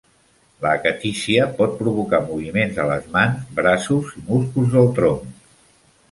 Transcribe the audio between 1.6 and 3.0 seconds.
provocar moviments a